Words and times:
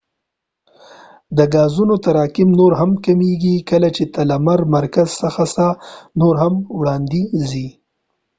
د 1.37 1.39
ګازونو 1.53 1.95
تراکم 2.05 2.49
نور 2.59 2.71
هم 2.79 2.91
کمیږی 3.05 3.55
کله 3.69 3.89
چې 3.95 4.03
ته 4.13 4.21
د 4.25 4.27
لمر 4.29 4.59
د 4.65 4.69
مرکز 4.75 5.07
څخه 5.21 5.65
نور 6.21 6.35
هم 6.43 6.53
وړاندي 6.79 7.23
ځی 7.49 7.67